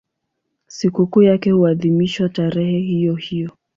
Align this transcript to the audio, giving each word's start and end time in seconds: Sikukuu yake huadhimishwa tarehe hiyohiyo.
Sikukuu 0.67 1.21
yake 1.21 1.51
huadhimishwa 1.51 2.29
tarehe 2.29 2.79
hiyohiyo. 2.79 3.49